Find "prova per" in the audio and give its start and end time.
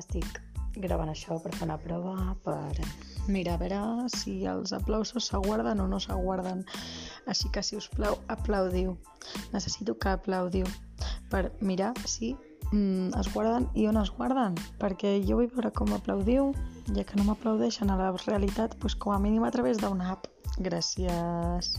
1.78-2.72